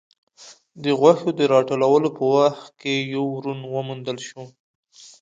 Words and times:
د 0.83 0.85
غوښو 0.99 1.29
د 1.39 1.41
راټولولو 1.53 2.07
په 2.17 2.23
وخت 2.35 2.69
کې 2.81 2.93
يو 3.13 3.23
ورون 3.33 3.59
وموندل 3.73 4.17
شو. 4.27 4.43